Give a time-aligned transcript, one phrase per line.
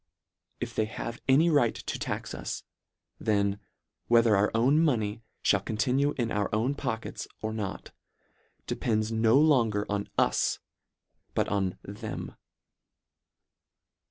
[0.59, 2.63] If they have any right to tax us,
[3.19, 3.59] then,
[4.07, 7.91] whether our own money (hall continue in our own pockets, or not,
[8.65, 10.57] depends no long er on us,
[11.35, 12.35] but on them.